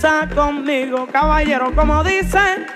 Conmigo, 0.00 1.06
caballero, 1.12 1.74
como 1.74 2.02
dicen. 2.02 2.69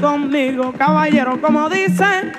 conmigo, 0.00 0.72
caballero, 0.72 1.40
como 1.40 1.68
dice. 1.68 2.32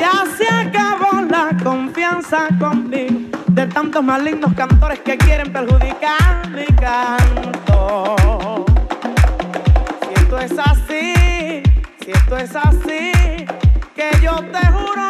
Ya 0.00 0.24
se 0.36 0.48
acabó 0.48 1.20
la 1.28 1.56
confianza 1.62 2.48
conmigo 2.58 3.38
de 3.48 3.66
tantos 3.66 4.02
malignos 4.02 4.54
cantores 4.54 5.00
que 5.00 5.18
quieren 5.18 5.52
perjudicar 5.52 6.48
mi 6.50 6.64
canto. 6.76 8.64
Si 10.02 10.14
esto 10.14 10.38
es 10.38 10.58
así, 10.58 11.62
si 12.04 12.10
esto 12.10 12.36
es 12.36 12.56
así, 12.56 13.12
que 13.94 14.10
yo 14.22 14.36
te 14.36 14.66
juro. 14.68 15.07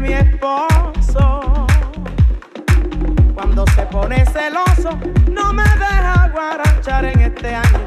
mi 0.00 0.12
esposo. 0.12 1.66
Cuando 3.34 3.64
se 3.74 3.82
pone 3.82 4.24
celoso, 4.26 4.90
no 5.30 5.52
me 5.52 5.62
deja 5.62 6.30
guarachar 6.32 7.04
en 7.04 7.20
este 7.20 7.54
año, 7.54 7.86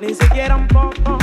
ni 0.00 0.14
siquiera 0.14 0.56
un 0.56 0.68
poco 0.68 1.18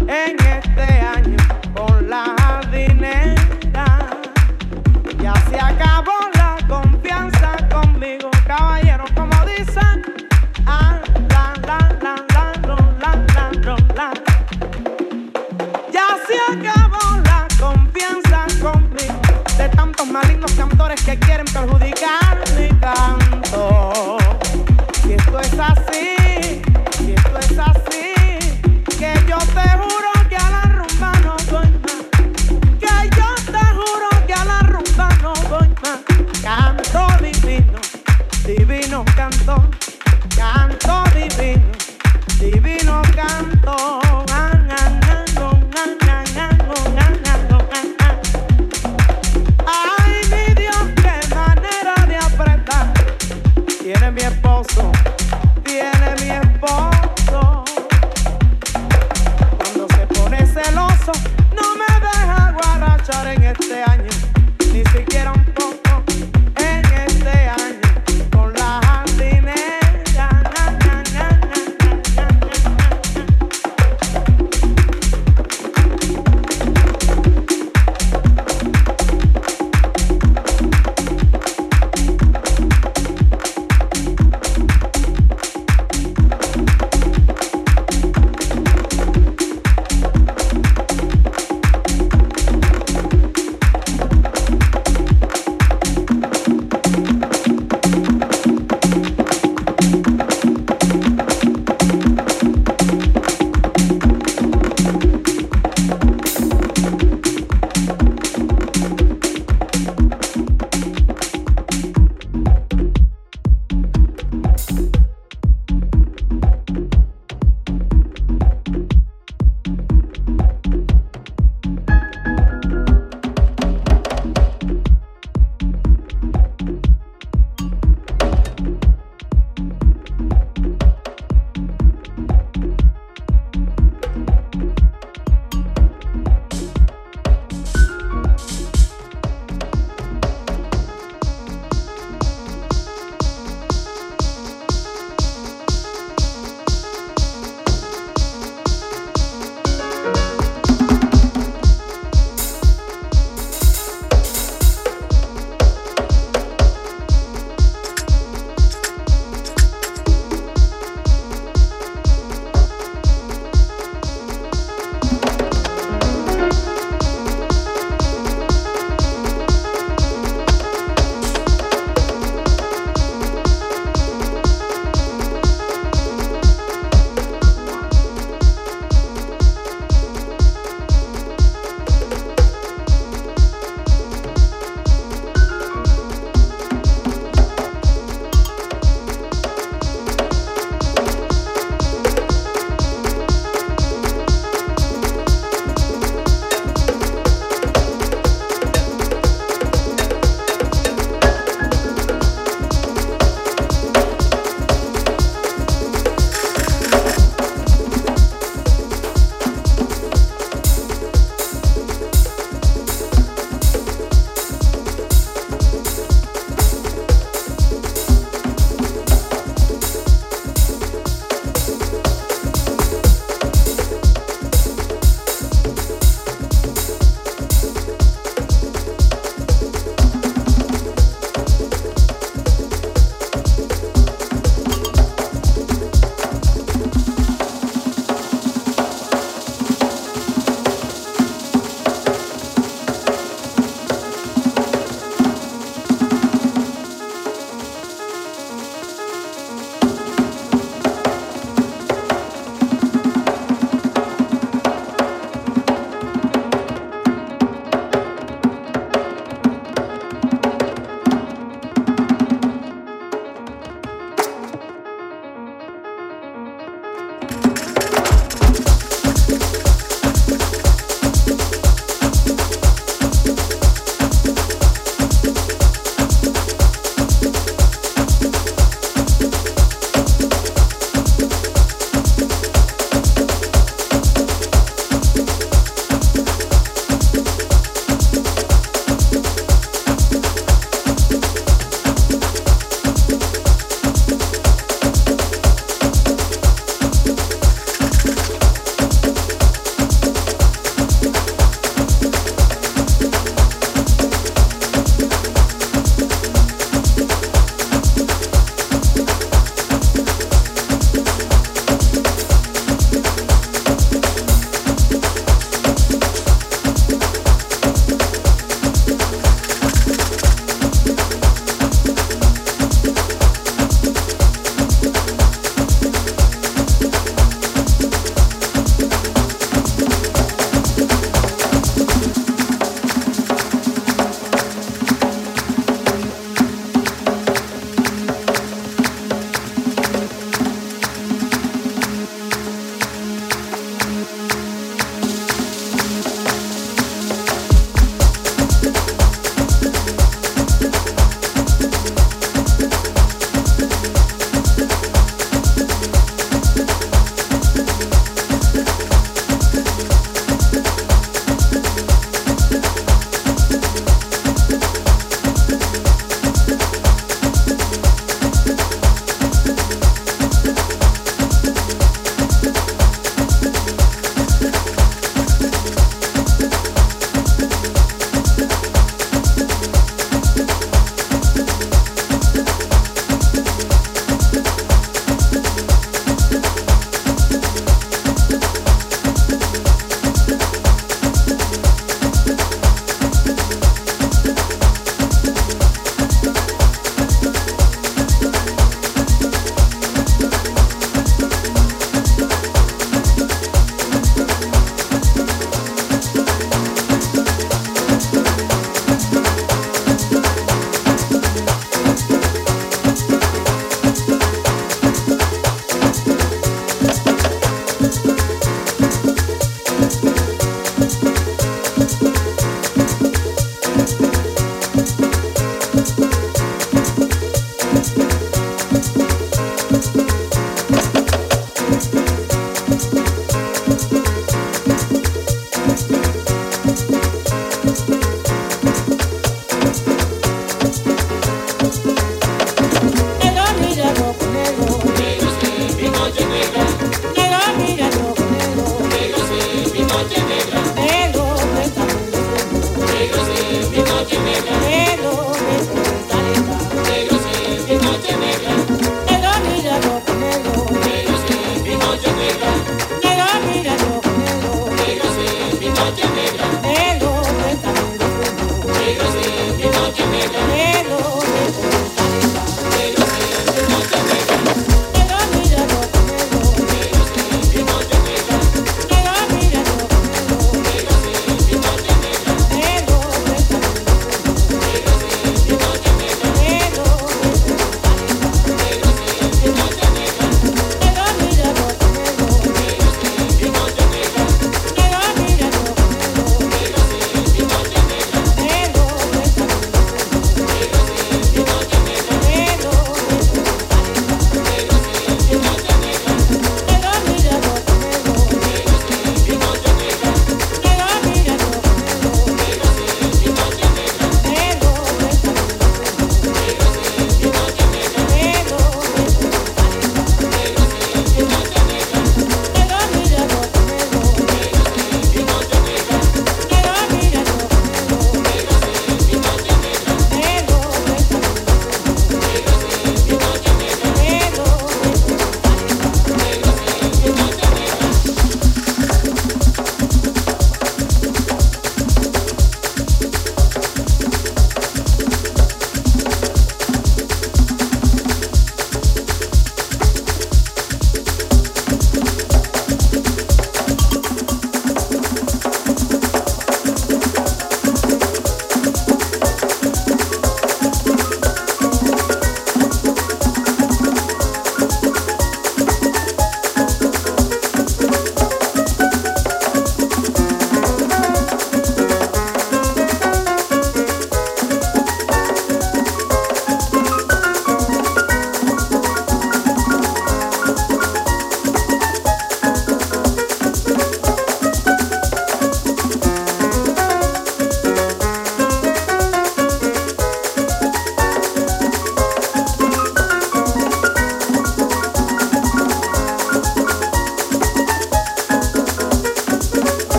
en 0.00 0.36
este 0.38 1.00
año 1.00 1.36
con 1.74 2.08
la 2.08 2.34
jardinera. 2.38 4.10
Ya 5.20 5.34
se 5.50 5.56
acabó. 5.56 6.15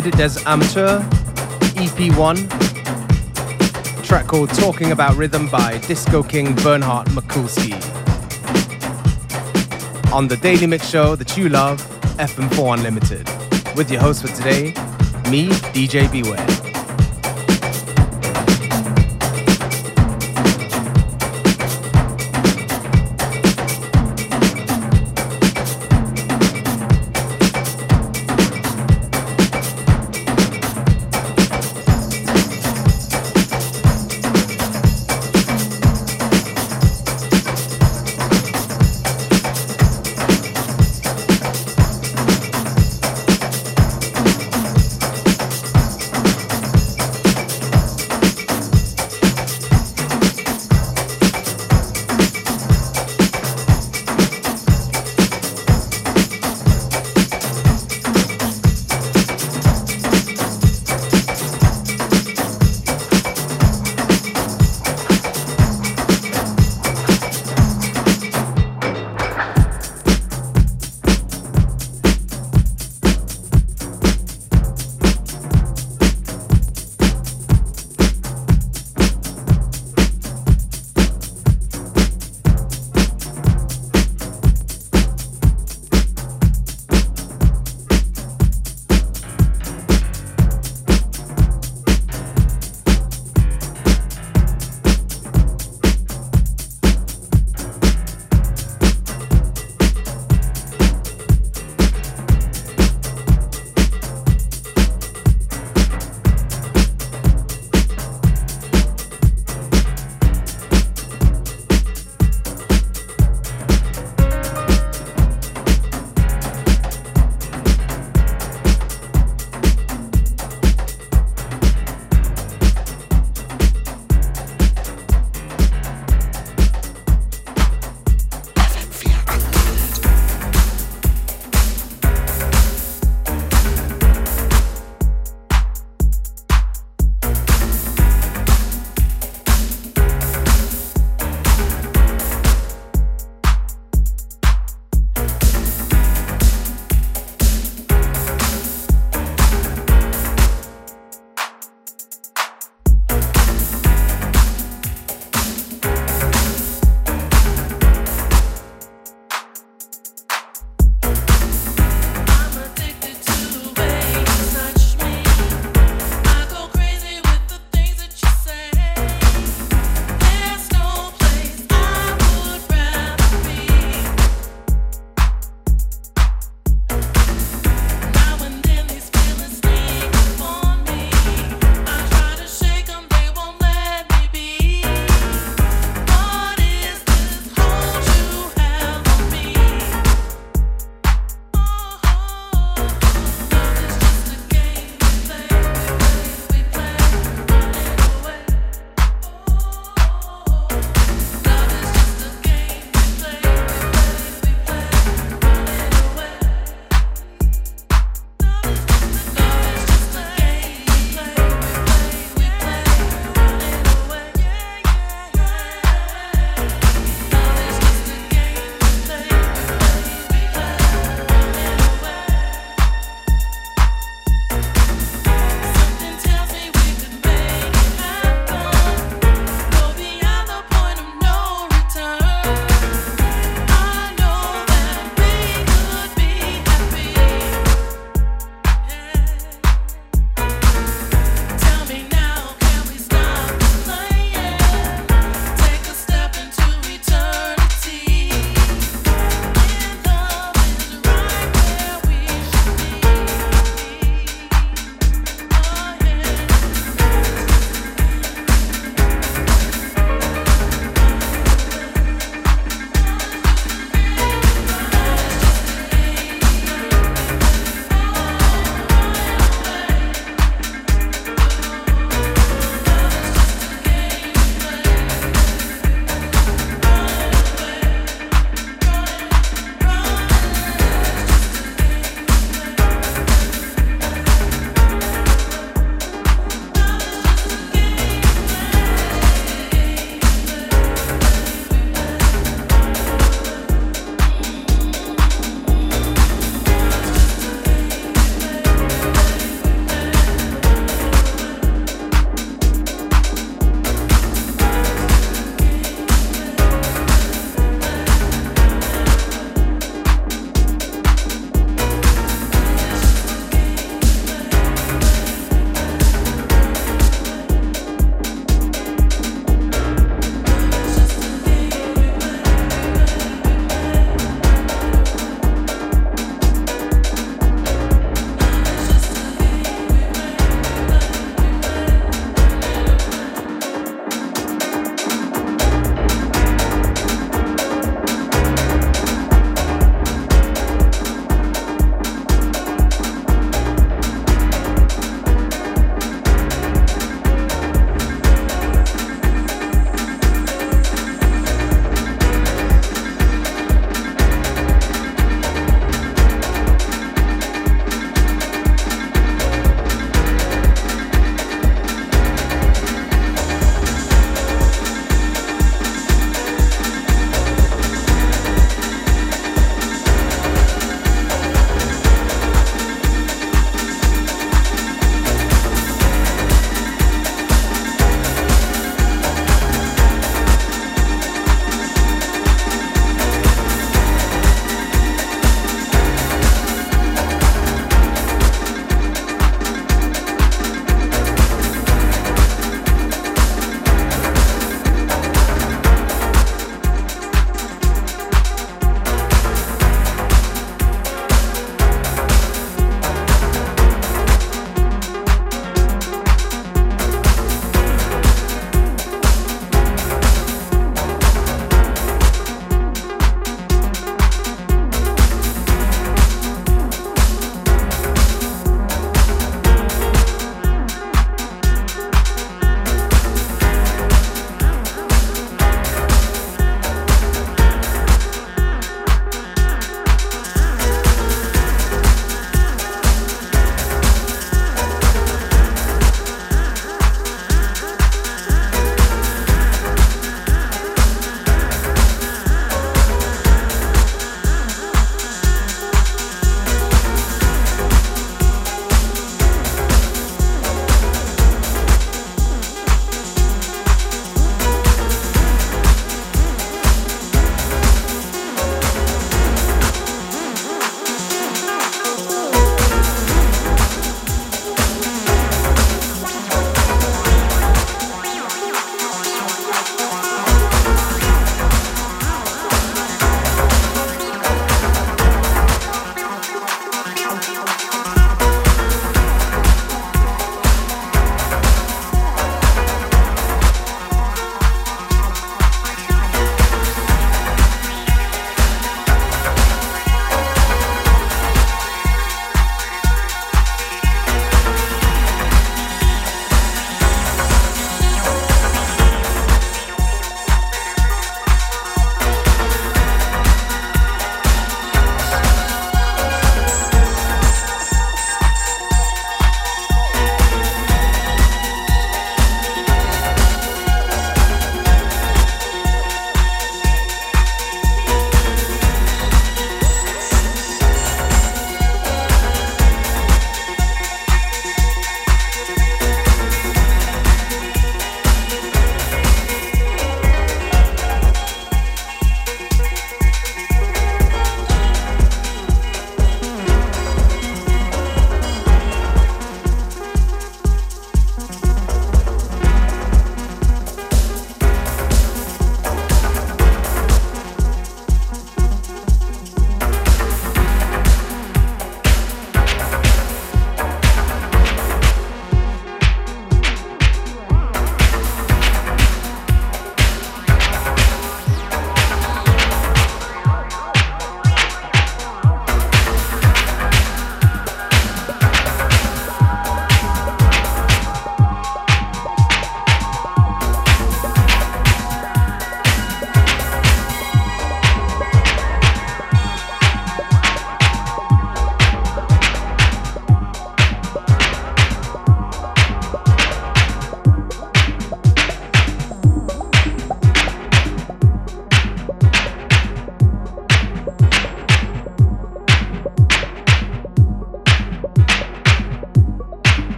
Edit 0.00 0.18
as 0.18 0.42
Amateur, 0.46 0.98
EP1, 1.76 2.48
track 4.02 4.26
called 4.26 4.48
Talking 4.48 4.92
About 4.92 5.14
Rhythm 5.14 5.46
by 5.50 5.76
Disco 5.76 6.22
King 6.22 6.54
Bernhard 6.54 7.08
Makulski. 7.08 7.74
On 10.10 10.26
the 10.26 10.38
Daily 10.38 10.66
Mix 10.66 10.88
Show 10.88 11.16
that 11.16 11.36
you 11.36 11.50
love, 11.50 11.82
FM4 12.16 12.78
Unlimited. 12.78 13.28
With 13.76 13.90
your 13.90 14.00
host 14.00 14.22
for 14.22 14.28
today, 14.28 14.72
me, 15.30 15.50
DJ 15.74 16.10
Beware. 16.10 16.59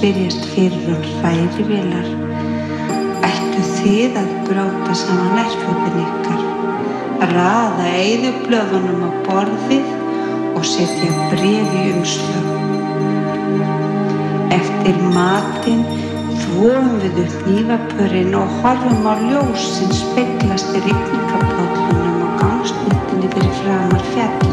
Spyrjast 0.00 0.44
fyrir 0.54 0.84
um 0.94 1.02
hrærivélar 1.20 2.06
ættu 3.28 3.64
þið 3.76 4.14
að 4.16 4.30
bróta 4.46 4.94
saman 4.96 5.34
nærfötin 5.36 5.98
ykkar? 6.04 6.44
Raða 7.34 7.88
eigðublöðunum 7.98 9.02
á 9.04 9.10
borðið 9.26 9.90
og 10.56 10.64
setja 10.70 11.10
brefi 11.34 11.82
umslög 11.90 12.48
eftir 14.56 15.02
matinn 15.18 15.84
þvóum 16.46 16.94
við 17.02 17.20
upp 17.26 17.42
nývapurinn 17.50 18.38
og 18.40 18.54
horfum 18.62 19.04
á 19.04 19.14
ljós 19.26 19.66
sem 19.74 19.92
speglast 19.98 20.72
í 20.72 20.80
rikningapállunum 20.86 22.24
og 22.24 22.40
gangsnittinni 22.40 23.34
fyrir 23.36 23.52
framar 23.60 24.08
fjalli 24.14 24.49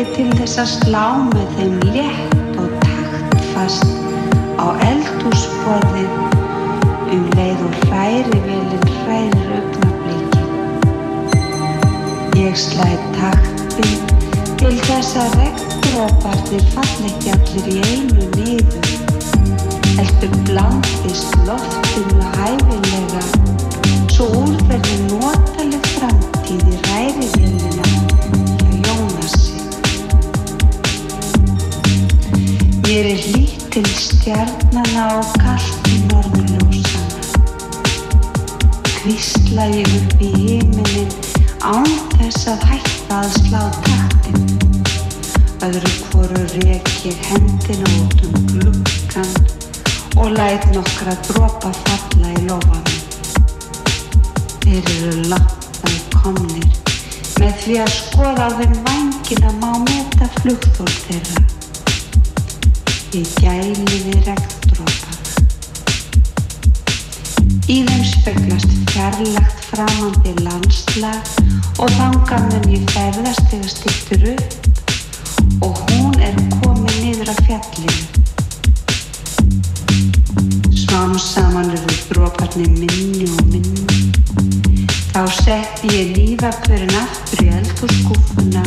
ég 0.00 0.08
til 0.16 0.30
þess 0.38 0.56
að 0.62 0.68
slá 0.70 1.06
með 1.28 1.48
þeim 1.58 1.72
létt 1.92 2.54
og 2.60 2.68
taktfast 2.84 3.90
á 4.56 4.66
eldhúsborðið 4.86 6.12
um 7.16 7.24
leið 7.36 7.60
og 7.66 7.74
hræri 7.82 8.38
velin 8.46 8.86
hrærir 9.00 9.50
augnablíkin. 9.58 10.48
Ég 12.38 12.54
slæði 12.62 13.10
takti 13.18 13.88
til 14.62 14.76
þess 14.86 15.12
að 15.20 15.36
regndróparnir 15.42 16.64
fall 16.72 17.04
ekki 17.10 17.28
allir 17.34 17.66
í 17.74 17.76
einu 17.90 18.24
niður 18.38 18.86
heldur 19.98 20.32
blandist 20.48 21.32
loftinu 21.48 22.24
hæfilega 22.38 23.22
svo 24.14 24.24
úrverði 24.46 24.96
notaleg 25.10 25.84
framtíð 25.98 26.64
í 26.72 26.80
hræri 26.86 27.26
velina 27.36 27.79
Mér 32.90 33.06
er 33.06 33.20
lítil 33.22 33.86
stjarnana 34.02 35.02
og 35.14 35.26
kallt 35.38 35.88
í 35.94 35.98
norðurljósana. 36.10 37.44
Kvistla 38.96 39.66
ég 39.70 39.92
upp 39.94 40.24
í 40.26 40.30
heiminin 40.34 41.12
án 41.62 41.86
þess 42.16 42.48
að 42.50 42.64
hætta 42.72 43.20
að 43.20 43.36
slá 43.36 43.62
taktin. 43.84 44.48
Öðru 45.68 45.92
hvoru 46.08 46.42
rek 46.56 46.90
ég 47.04 47.22
hendina 47.28 47.92
út 48.00 48.26
um 48.26 48.34
glukkan 48.56 49.30
og 50.18 50.34
læt 50.34 50.66
nokkra 50.74 51.14
dropa 51.28 51.70
falla 51.84 52.34
í 52.34 52.42
lofanum. 52.48 52.98
Þeir 54.66 54.92
eru 54.96 55.38
að 55.38 55.94
komnir 56.18 56.66
með 57.38 57.54
því 57.62 57.80
að 57.86 57.96
skoða 58.00 58.50
á 58.50 58.58
þeim 58.58 58.76
vangina 58.90 59.56
má 59.62 59.72
meta 59.86 60.32
flugþól 60.40 60.90
þeirra. 61.06 61.59
Ég 63.10 63.26
gæli 63.42 63.72
við 63.74 64.20
regndrópana. 64.22 65.16
Í 67.66 67.78
þeim 67.88 68.04
speglast 68.06 68.76
fjarlagt 68.92 69.64
framandi 69.66 70.34
landslag 70.44 71.18
og 71.82 71.90
þangar 71.96 72.44
mun 72.44 72.68
ég 72.70 72.84
ferðast 72.94 73.50
þegar 73.50 73.72
styrtur 73.72 74.22
upp 74.36 75.66
og 75.66 75.82
hún 75.90 76.22
er 76.22 76.38
komið 76.60 77.00
niður 77.00 77.32
af 77.34 77.40
fjallinu. 77.48 78.04
Svám 80.84 81.18
saman 81.18 81.74
eru 81.74 81.98
dróparni 82.12 82.68
minni 82.76 83.26
og 83.26 83.42
minni. 83.50 84.12
Þá 85.10 85.26
setti 85.40 85.90
ég 85.96 86.14
lífapurinn 86.14 86.94
aftur 87.02 87.42
í 87.42 87.50
eldurskúfuna 87.58 88.64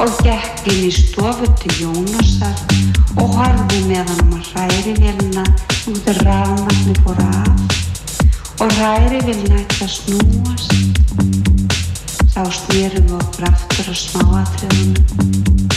og 0.00 0.12
gekk 0.24 0.68
inn 0.72 0.86
í 0.86 0.90
stofu 0.94 1.44
til 1.60 1.74
Jónasar 1.82 2.56
og 3.20 3.34
horfði 3.36 3.80
með 3.84 4.08
hann 4.08 4.30
að 4.38 4.46
hræri 4.48 4.94
velina 4.96 5.44
út 5.90 6.08
af 6.08 6.20
rafnarni 6.24 6.94
fór 7.02 7.20
af 7.26 8.62
og 8.64 8.72
hræri 8.78 9.20
velina 9.26 9.58
ekki 9.60 9.84
að 9.84 9.92
snúast. 9.98 10.72
Þá 12.32 12.42
snýrum 12.56 13.10
við 13.10 13.14
okkur 13.18 13.48
aftur 13.50 13.92
á 13.92 13.94
smáatriðunum. 14.04 15.68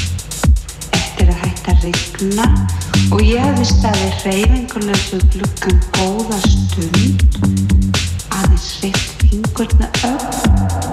Eftir 1.02 1.34
að 1.34 1.44
hætta 1.44 1.76
að 1.76 1.86
regna 1.90 2.48
og 3.12 3.28
ég 3.28 3.44
hefði 3.44 3.70
staðið 3.74 4.18
hreyfingulegsu 4.24 5.24
glukkan 5.36 5.84
góða 6.00 6.40
stund 6.48 7.40
aðeins 8.40 8.72
reitt 8.86 9.16
fingurna 9.20 9.92
upp 10.14 10.93